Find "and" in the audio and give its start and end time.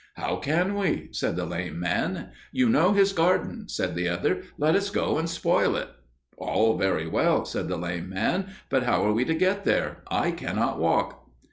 5.19-5.29